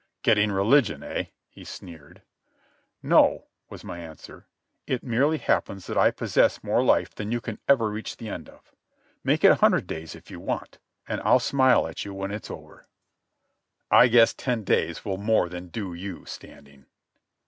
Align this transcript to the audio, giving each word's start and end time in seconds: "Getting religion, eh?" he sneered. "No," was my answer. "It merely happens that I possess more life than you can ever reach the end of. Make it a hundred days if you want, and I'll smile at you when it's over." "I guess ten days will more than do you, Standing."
"Getting 0.23 0.51
religion, 0.51 1.03
eh?" 1.03 1.25
he 1.47 1.63
sneered. 1.63 2.23
"No," 3.03 3.45
was 3.69 3.83
my 3.83 3.99
answer. 3.99 4.47
"It 4.87 5.03
merely 5.03 5.37
happens 5.37 5.85
that 5.85 5.95
I 5.95 6.09
possess 6.09 6.63
more 6.63 6.83
life 6.83 7.13
than 7.13 7.31
you 7.31 7.39
can 7.39 7.59
ever 7.67 7.87
reach 7.87 8.17
the 8.17 8.27
end 8.27 8.49
of. 8.49 8.73
Make 9.23 9.43
it 9.43 9.51
a 9.51 9.55
hundred 9.61 9.85
days 9.85 10.15
if 10.15 10.31
you 10.31 10.39
want, 10.39 10.79
and 11.07 11.21
I'll 11.23 11.37
smile 11.39 11.87
at 11.87 12.03
you 12.03 12.15
when 12.15 12.31
it's 12.31 12.49
over." 12.49 12.87
"I 13.91 14.07
guess 14.07 14.33
ten 14.33 14.63
days 14.63 15.05
will 15.05 15.17
more 15.17 15.49
than 15.49 15.67
do 15.67 15.93
you, 15.93 16.25
Standing." 16.25 16.87